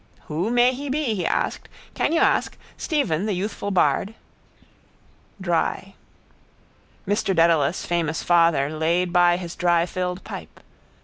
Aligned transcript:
—Who 0.21 0.49
may 0.49 0.73
he 0.73 0.89
be? 0.89 1.13
he 1.13 1.27
asked. 1.27 1.69
Can 1.93 2.11
you 2.11 2.21
ask? 2.21 2.57
Stephen, 2.75 3.27
the 3.27 3.33
youthful 3.35 3.69
bard. 3.69 4.15
Dry. 5.39 5.93
Mr 7.07 7.35
Dedalus, 7.35 7.85
famous 7.85 8.23
father, 8.23 8.71
laid 8.71 9.13
by 9.13 9.37
his 9.37 9.55
dry 9.55 9.85
filled 9.85 10.23
pipe. 10.23 10.59